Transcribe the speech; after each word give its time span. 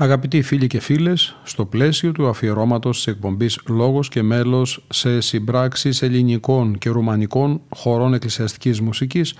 Αγαπητοί 0.00 0.42
φίλοι 0.42 0.66
και 0.66 0.80
φίλες, 0.80 1.36
στο 1.42 1.64
πλαίσιο 1.64 2.12
του 2.12 2.28
αφιερώματος 2.28 2.96
της 2.96 3.06
εκπομπής 3.06 3.58
«Λόγος 3.68 4.08
και 4.08 4.22
μέλος» 4.22 4.84
σε 4.88 5.20
συμπράξεις 5.20 6.02
ελληνικών 6.02 6.78
και 6.78 6.88
ρουμανικών 6.88 7.60
χωρών 7.68 8.14
εκκλησιαστικής 8.14 8.80
μουσικής, 8.80 9.34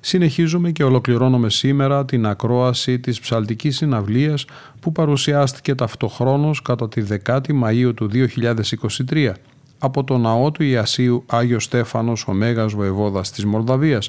συνεχίζουμε 0.00 0.70
και 0.70 0.84
ολοκληρώνουμε 0.84 1.50
σήμερα 1.50 2.04
την 2.04 2.26
ακρόαση 2.26 2.98
της 2.98 3.20
ψαλτικής 3.20 3.76
συναυλίας 3.76 4.44
που 4.80 4.92
παρουσιάστηκε 4.92 5.74
ταυτοχρόνως 5.74 6.62
κατά 6.62 6.88
τη 6.88 7.02
10η 7.26 7.62
Μαΐου 7.62 7.92
του 7.94 8.10
2023 9.10 9.32
από 9.78 10.04
το 10.04 10.18
ναό 10.18 10.50
του 10.50 10.62
Ιασίου 10.62 11.22
Άγιος 11.26 11.64
Στέφανος 11.64 12.26
ο 12.28 12.32
Μέγας 12.32 12.72
Βοεβόδας 12.72 13.30
της 13.30 13.44
Μολδαβίας, 13.44 14.08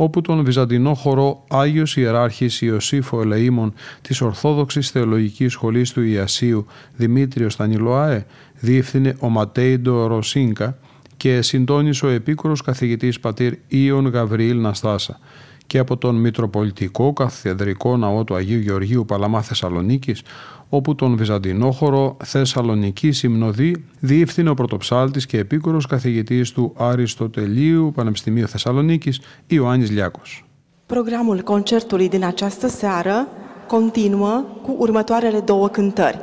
όπου 0.00 0.20
τον 0.20 0.44
βυζαντινό 0.44 0.94
χορό 0.94 1.44
Άγιος 1.48 1.96
Ιεράρχης 1.96 2.60
Ιωσήφο 2.60 3.20
Ελεήμων 3.20 3.72
της 4.02 4.20
Ορθόδοξης 4.20 4.90
Θεολογικής 4.90 5.52
Σχολής 5.52 5.92
του 5.92 6.02
Ιασίου 6.02 6.66
Δημήτριος 6.96 7.52
Στανιλοάε 7.52 8.24
διεύθυνε 8.60 9.16
ο 9.20 9.28
Ματέιντο 9.28 10.06
Ροσίνκα 10.06 10.78
και 11.16 11.42
συντόνισε 11.42 12.06
ο 12.06 12.08
επίκορος 12.08 12.62
καθηγητής 12.62 13.20
πατήρ 13.20 13.52
Ιων 13.68 14.06
Γαβριήλ 14.06 14.60
Ναστάσα 14.60 15.18
και 15.68 15.78
από 15.78 15.96
τον 15.96 16.14
Μητροπολιτικό 16.14 17.12
Καθεδρικό 17.12 17.96
Ναό 17.96 18.24
του 18.24 18.34
Αγίου 18.34 18.60
Γεωργίου 18.60 19.04
Παλαμά 19.04 19.42
Θεσσαλονίκης 19.42 20.22
όπου 20.68 20.94
τον 20.94 21.16
Βυζαντινόχωρο 21.16 22.16
Θεσσαλονική 22.24 23.12
Συμνοδή 23.12 23.84
διεύθυνε 24.00 24.50
ο 24.50 24.54
πρωτοψάλτης 24.54 25.26
και 25.26 25.38
επίκορος 25.38 25.86
καθηγητής 25.86 26.52
του 26.52 26.72
Αριστοτελείου 26.76 27.92
Πανεπιστημίου 27.94 28.48
Θεσσαλονίκης 28.48 29.20
Ιωάννης 29.46 29.90
Λιάκος. 29.90 30.44
Programul 30.86 31.40
concertului 31.40 32.08
din 32.08 32.24
această 32.24 32.68
seară 32.68 33.26
continuă 33.66 34.44
cu 34.62 34.76
următoarele 34.78 35.40
două 35.40 35.68
cântări. 35.68 36.18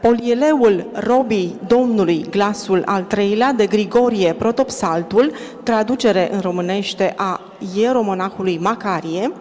Polieleul 0.00 0.86
robii 0.92 1.54
Domnului, 1.66 2.24
glasul 2.30 2.82
al 2.86 3.02
treilea 3.02 3.52
de 3.52 3.66
Grigorie 3.66 4.32
Protopsaltul, 4.32 5.32
traducere 5.62 6.34
în 6.34 6.40
românește 6.40 7.14
a 7.16 7.40
ieromonahului 7.74 8.58
Macarie, 8.58 9.32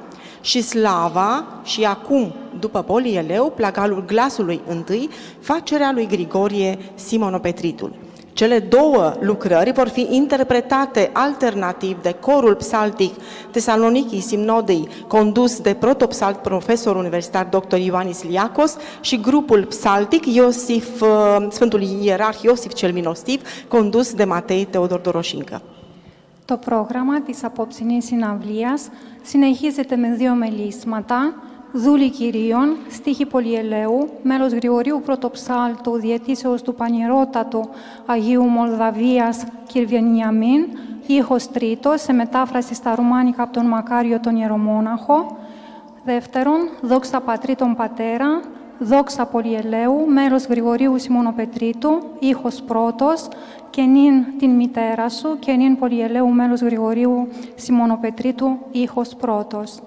și 0.42 0.62
slava 0.62 1.46
și 1.64 1.84
acum, 1.84 2.34
după 2.60 2.82
polieleu, 2.82 3.54
plagalul 3.56 4.04
glasului 4.06 4.62
întâi, 4.68 5.10
facerea 5.40 5.92
lui 5.92 6.08
Grigorie 6.08 6.78
Simonopetritul. 6.96 7.94
Cele 8.34 8.60
două 8.60 9.14
lucrări 9.20 9.72
vor 9.72 9.88
fi 9.88 10.08
interpretate 10.10 11.10
alternativ 11.14 12.02
de 12.02 12.16
corul 12.20 12.56
psaltic 12.56 13.14
Tesaloniki 13.52 14.20
Simnodei, 14.20 14.88
condus 15.08 15.60
de 15.60 15.74
protopsalt 15.74 16.38
profesor 16.38 16.96
universitar 16.96 17.46
dr. 17.46 17.76
Ioanis 17.76 18.24
Liacos 18.24 18.78
și 19.02 19.20
grupul 19.20 19.66
psaltic 19.66 20.26
Iosif, 20.26 21.04
Sfântul 21.50 21.82
Ierarh 21.82 22.42
Iosif 22.42 22.74
cel 22.74 22.92
Minostiv, 22.92 23.42
condus 23.68 24.14
de 24.14 24.24
Matei 24.24 24.66
Teodor 24.66 25.00
Doroșincă. 25.00 25.62
Το 26.52 26.58
πρόγραμμα 26.58 27.22
της 27.22 27.44
απόψινής 27.44 28.06
συναυλίας 28.06 28.90
συνεχίζεται 29.22 29.96
με 29.96 30.14
δύο 30.14 30.34
μελίσματα, 30.34 31.34
Δούλη 31.72 32.10
Κυρίων, 32.10 32.76
στίχη 32.90 33.26
Πολυελαίου, 33.26 34.10
μέλος 34.24 34.52
Γρηγορίου 34.52 35.02
Πρωτοψάλτου, 35.06 36.00
διετήσεως 36.00 36.62
του 36.62 36.76
Πανιερότατου 36.76 37.70
Αγίου 38.06 38.44
Μολδαβίας 38.44 39.44
Κυρβιανιαμίν, 39.68 40.66
ήχος 41.08 41.52
τρίτος, 41.52 42.02
σε 42.02 42.14
μετάφραση 42.14 42.74
στα 42.74 42.96
Ρουμάνικα 42.96 43.44
από 43.44 43.54
τον 43.54 43.66
Μακάριο 43.66 44.20
τον 44.20 44.36
Ιερομόναχο. 44.36 45.38
Δεύτερον, 46.06 46.70
δόξα 46.82 47.20
Πατρί 47.20 47.56
τον 47.56 47.76
Πατέρα, 47.76 48.42
δόξα 48.80 49.26
Πολυελαίου, 49.26 50.06
μέρος 50.08 50.46
Γρηγορίου 50.46 51.00
Σιμωνοπετρίτου, 51.00 52.02
ήχος 52.20 52.62
πρώτος, 52.62 53.28
και 53.72 53.82
νυν 53.82 54.26
την 54.38 54.50
μητέρα 54.50 55.10
σου 55.10 55.40
και 55.40 55.52
νυν 55.52 55.78
Πολυελαίου 55.78 56.28
μέλος 56.28 56.62
Γρηγορίου 56.62 57.28
Σιμωνοπετρίτου 57.56 58.58
ήχος 58.72 59.16
πρώτος. 59.16 59.80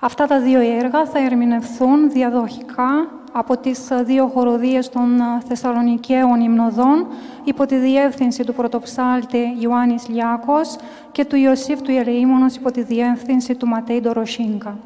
Αυτά 0.00 0.26
τα 0.26 0.40
δύο 0.40 0.60
έργα 0.60 1.06
θα 1.06 1.18
ερμηνευθούν 1.18 2.10
διαδοχικά 2.10 3.08
από 3.32 3.56
τις 3.56 3.88
δύο 4.04 4.26
χοροδίες 4.26 4.88
των 4.88 5.20
Θεσσαλονικαίων 5.48 6.40
Υμνοδών 6.40 7.06
υπό 7.44 7.66
τη 7.66 7.76
διεύθυνση 7.76 8.44
του 8.44 8.54
πρωτοψάλτη 8.54 9.56
Ιωάννης 9.58 10.08
Λιάκος 10.08 10.76
και 11.12 11.24
του 11.24 11.36
Ιωσήφ 11.36 11.82
του 11.82 11.90
Ιερεήμονος 11.90 12.56
υπό 12.56 12.70
τη 12.70 12.82
διεύθυνση 12.82 13.54
του 13.54 13.66
Ματέι 13.66 14.00
Ντοροσίνκα. 14.00 14.76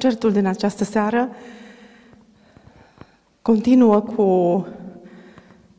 Concertul 0.00 0.32
din 0.32 0.46
această 0.46 0.84
seară 0.84 1.28
continuă 3.42 4.00
cu 4.00 4.66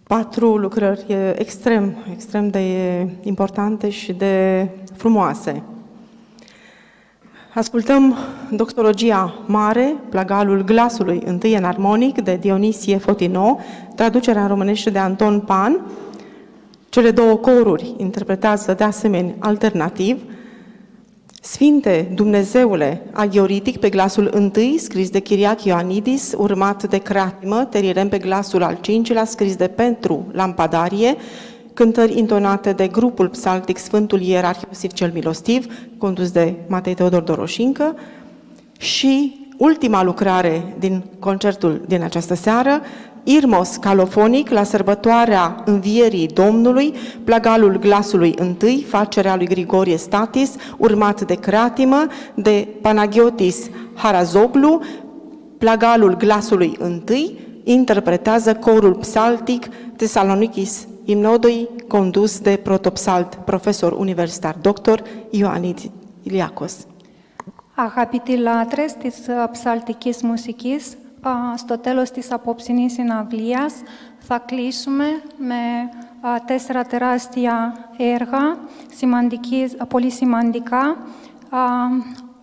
patru 0.03 0.57
lucrări 0.57 1.05
extrem, 1.36 1.95
extrem 2.12 2.49
de 2.49 2.62
importante 3.21 3.89
și 3.89 4.13
de 4.13 4.67
frumoase. 4.95 5.63
Ascultăm 7.53 8.15
Doctologia 8.51 9.34
Mare, 9.45 9.95
Plagalul 10.10 10.63
Glasului, 10.63 11.21
întâi 11.25 11.55
în 11.55 11.63
armonic, 11.63 12.21
de 12.21 12.36
Dionisie 12.36 12.97
Fotino, 12.97 13.60
traducerea 13.95 14.41
în 14.41 14.47
românește 14.47 14.89
de 14.89 14.99
Anton 14.99 15.39
Pan. 15.39 15.81
Cele 16.89 17.12
două 17.12 17.36
coruri 17.36 17.93
interpretează 17.97 18.73
de 18.73 18.84
asemenea 18.84 19.36
alternativ. 19.39 20.21
Sfinte 21.62 22.12
Dumnezeule 22.13 23.02
agioritic 23.12 23.78
pe 23.78 23.89
glasul 23.89 24.30
întâi, 24.32 24.78
scris 24.78 25.10
de 25.10 25.19
Chiriac 25.19 25.63
Ioanidis, 25.63 26.34
urmat 26.38 26.89
de 26.89 26.97
Cratimă, 26.97 27.65
terirem 27.65 28.10
pe 28.10 28.17
glasul 28.17 28.63
al 28.63 28.78
cincilea, 28.82 29.26
scris 29.26 29.56
de 29.56 29.67
Pentru 29.67 30.28
Lampadarie, 30.32 31.15
cântări 31.74 32.17
intonate 32.17 32.74
de 32.74 32.88
grupul 32.88 33.30
psaltic 33.30 33.78
Sfântul 33.78 34.21
Ierarh 34.21 34.60
Iosif 34.67 34.93
cel 34.93 35.12
Milostiv, 35.13 35.88
condus 35.97 36.32
de 36.32 36.54
Matei 36.67 36.93
Teodor 36.93 37.21
Doroșincă, 37.21 37.95
și 38.78 39.40
ultima 39.62 40.04
lucrare 40.04 40.76
din 40.80 41.04
concertul 41.19 41.82
din 41.88 42.04
această 42.04 42.36
seară, 42.36 42.82
Irmos 43.24 43.76
calofonic 43.76 44.50
la 44.50 44.63
sărbătoarea 44.63 45.63
învierii 45.65 46.28
Domnului, 46.28 46.93
plagalul 47.24 47.78
glasului 47.78 48.34
întâi, 48.38 48.86
facerea 48.88 49.36
lui 49.36 49.47
Grigorie 49.47 49.97
Statis, 49.97 50.56
urmat 50.78 51.21
de 51.21 51.34
Cratimă, 51.34 52.08
de 52.34 52.67
Panagiotis 52.82 53.69
Harazoglu, 53.93 54.82
plagalul 55.58 56.15
glasului 56.17 56.76
întâi, 56.80 57.39
interpretează 57.63 58.54
corul 58.54 58.93
psaltic 58.93 59.67
Thessalonicis 59.95 60.88
Imnodoi, 61.06 61.69
condus 61.88 62.39
de 62.39 62.60
protopsalt 62.63 63.36
profesor 63.45 63.91
universitar 63.91 64.56
doctor 64.62 65.04
Ioanid 65.30 65.80
Iliakos. 66.24 66.86
Αγαπητοί 67.84 68.38
λάτρες 68.38 68.94
της 68.94 69.20
ψαλτικής 69.52 70.24
μουσικής, 70.24 70.98
στο 71.56 71.78
τέλος 71.78 72.12
της 72.12 72.32
απόψινής 72.32 72.94
συναυλίας 72.94 73.74
θα 74.20 74.39
κλείσουμε 74.39 75.06
με 75.38 75.89
τέσσερα 76.46 76.84
τεράστια 76.84 77.74
έργα, 77.98 78.58
πολύ 79.88 80.12
σημαντικά, 80.12 80.98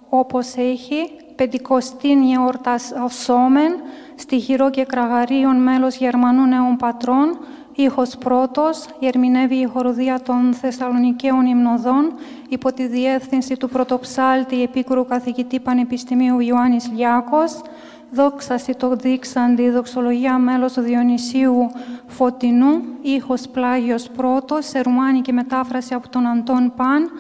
όπως 0.09 0.55
έχει 0.57 1.11
πεντηκοστήν 1.35 2.35
εορτας 2.37 2.93
σώμεν, 3.09 3.73
στοιχειρό 4.15 4.71
και 4.71 4.85
κραγαρίων 4.85 5.63
μέλος 5.63 5.97
Γερμανού 5.97 6.47
νέων 6.47 6.77
πατρών, 6.77 7.39
ήχος 7.83 8.17
πρώτος, 8.17 8.87
ερμηνεύει 9.01 9.55
η 9.55 9.65
χοροδία 9.65 10.21
των 10.21 10.55
Θεσσαλονικαίων 10.55 11.47
Υμνοδών 11.47 12.13
υπό 12.49 12.73
τη 12.73 12.87
διεύθυνση 12.87 13.57
του 13.57 13.69
πρωτοψάλτη 13.69 14.63
επίκουρου 14.63 15.07
καθηγητή 15.07 15.61
Πανεπιστημίου 15.61 16.41
Ιωάννης 16.41 16.91
Λιάκος, 16.97 17.63
δόξαση 18.11 18.75
το 18.75 18.97
δείξαντι, 18.97 19.71
δοξολογία 19.71 20.39
μέλος 20.39 20.73
του 20.73 20.81
Διονυσίου 20.81 21.71
Φωτεινού, 22.07 22.83
ήχος 23.03 23.49
πλάγιος 23.49 24.09
πρώτος, 24.09 24.67
σε 24.67 24.81
ρουμάνικη 24.81 25.33
μετάφραση 25.33 25.95
από 25.95 26.09
τον 26.09 26.27
Αντών 26.27 26.73
Παν, 26.77 27.11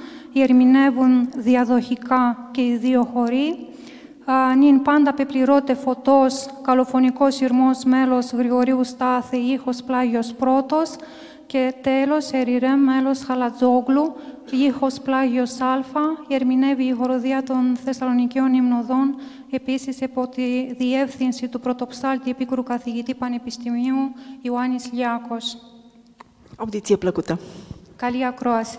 ερμηνεύουν 0.42 1.28
διαδοχικά 1.36 2.48
και 2.50 2.60
οι 2.60 2.76
δύο 2.76 3.08
χωροί, 3.14 3.67
νυν 4.58 4.82
πάντα 4.82 5.14
πεπληρώτε 5.14 5.74
φωτός, 5.74 6.48
καλοφωνικός 6.62 7.40
ηρμός 7.40 7.84
μέλος 7.84 8.32
Γρηγορίου 8.32 8.84
Στάθη, 8.84 9.36
ήχος 9.36 9.82
πλάγιος 9.82 10.32
πρώτος 10.32 10.96
και 11.46 11.74
τέλος 11.80 12.30
εριρέ 12.30 12.74
μέλος 12.74 13.24
Χαλατζόγλου, 13.24 14.14
ήχος 14.50 15.00
πλάγιος 15.00 15.60
Α, 15.60 15.82
ερμηνεύει 16.28 16.84
η 16.84 16.92
χοροδία 16.92 17.42
των 17.42 17.76
Θεσσαλονικαίων 17.84 18.54
Υμνοδών, 18.54 19.14
επίσης 19.50 20.00
υπό 20.00 20.28
τη 20.28 20.74
διεύθυνση 20.74 21.48
του 21.48 21.60
πρωτοψάλτη 21.60 22.30
επίκουρου 22.30 22.62
καθηγητή 22.62 23.14
Πανεπιστημίου 23.14 23.96
Ιωάννης 24.42 24.92
Λιάκος. 24.92 25.56
Audiție 26.60 26.96
plăcută! 26.96 27.38
Καλή 27.96 28.26
ακρόαση! 28.26 28.78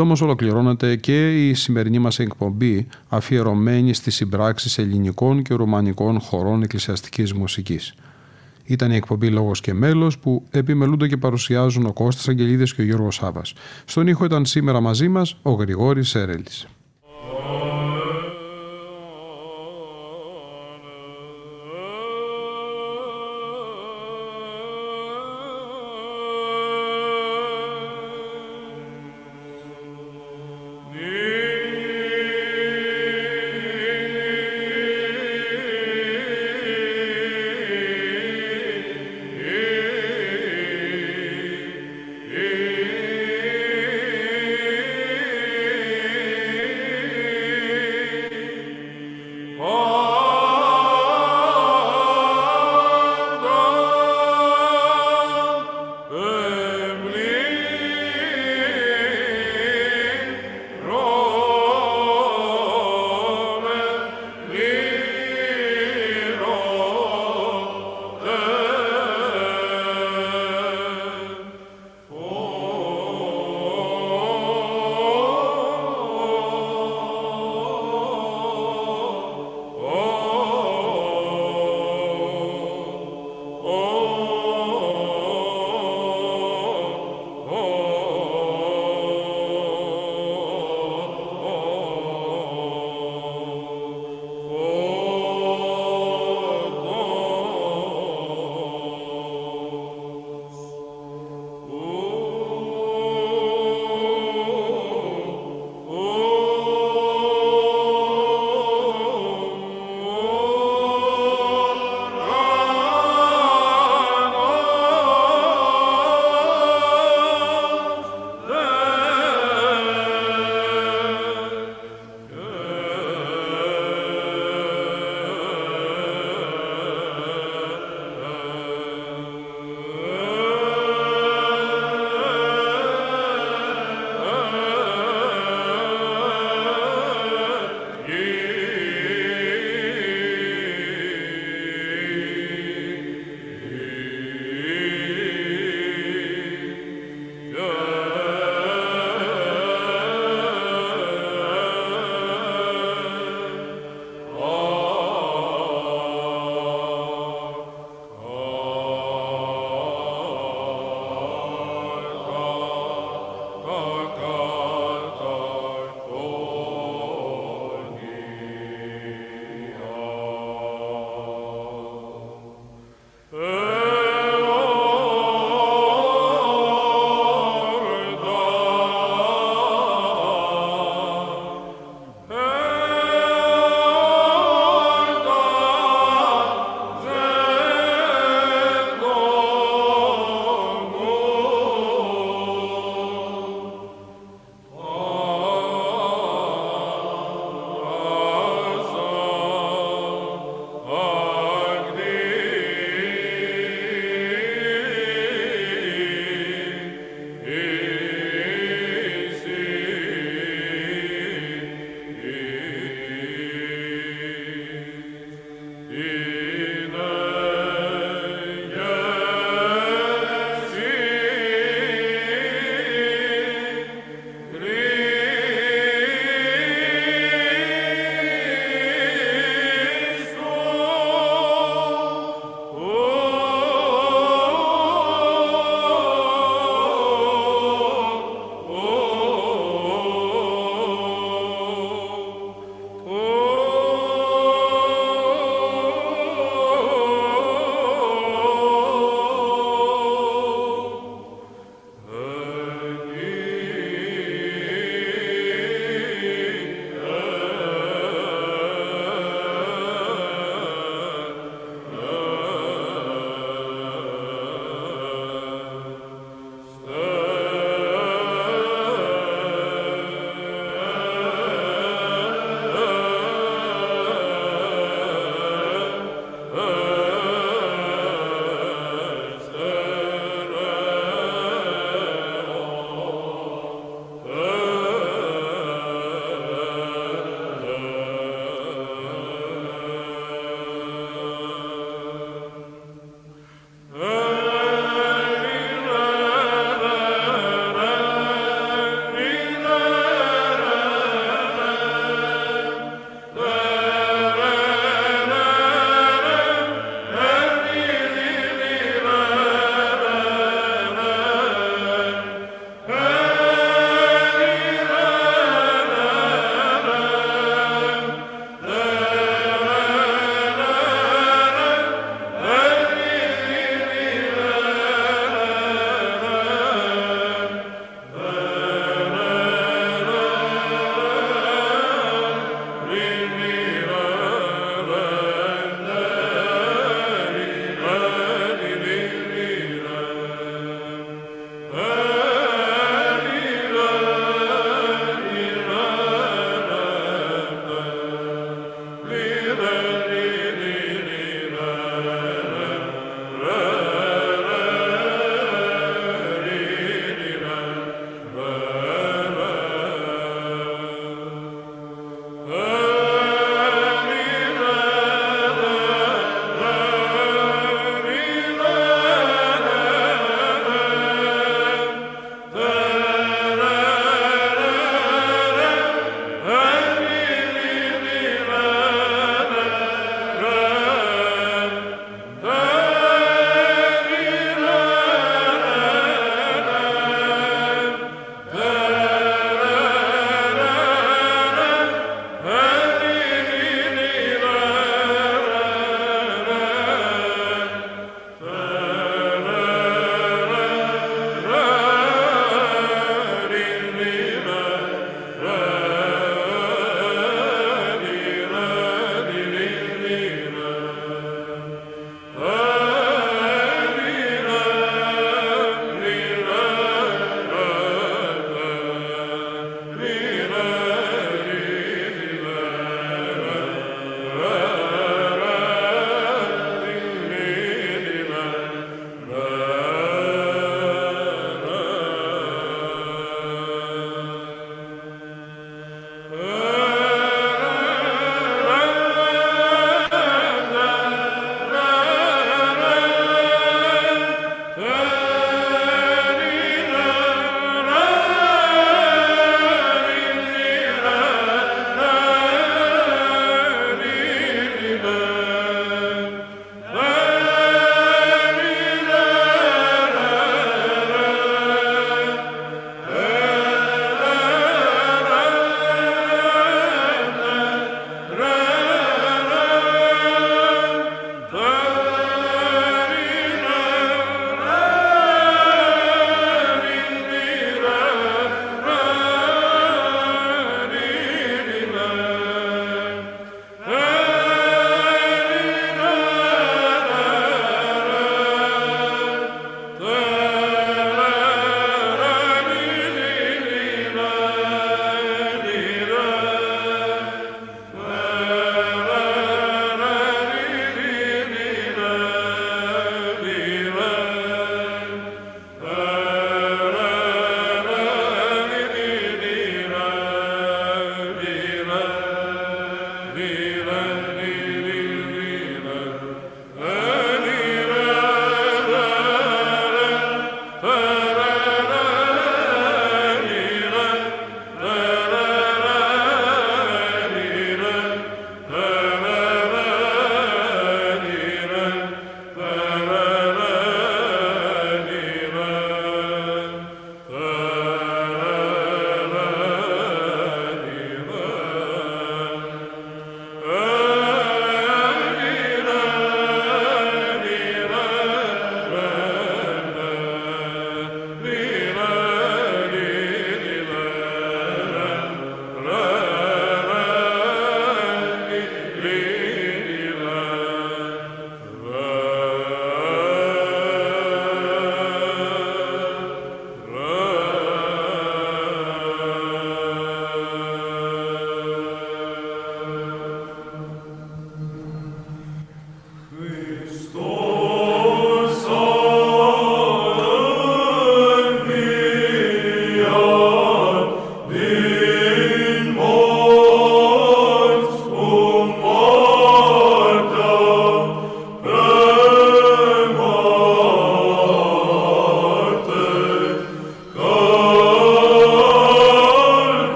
Εδώ 0.00 0.08
όμως 0.08 0.22
ολοκληρώνεται 0.22 0.96
και 0.96 1.48
η 1.48 1.54
σημερινή 1.54 1.98
μας 1.98 2.18
εκπομπή 2.18 2.86
αφιερωμένη 3.08 3.94
στις 3.94 4.14
συμπράξεις 4.14 4.78
ελληνικών 4.78 5.42
και 5.42 5.54
ρουμανικών 5.54 6.20
χωρών 6.20 6.62
εκκλησιαστικής 6.62 7.32
μουσικής. 7.32 7.94
Ήταν 8.64 8.90
η 8.90 8.94
εκπομπή 8.96 9.28
Λόγος 9.28 9.60
και 9.60 9.74
Μέλος 9.74 10.18
που 10.18 10.46
επιμελούνται 10.50 11.08
και 11.08 11.16
παρουσιάζουν 11.16 11.86
ο 11.86 11.92
Κώστας 11.92 12.28
Αγγελίδης 12.28 12.74
και 12.74 12.80
ο 12.80 12.84
Γιώργος 12.84 13.14
Σάβα. 13.14 13.42
Στον 13.84 14.06
ήχο 14.06 14.24
ήταν 14.24 14.46
σήμερα 14.46 14.80
μαζί 14.80 15.08
μας 15.08 15.36
ο 15.42 15.50
Γρηγόρης 15.50 16.08
Σέρελης. 16.08 16.66